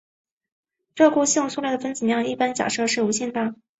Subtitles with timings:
[0.95, 3.53] 热固性塑料的分子量一般假设是无限大。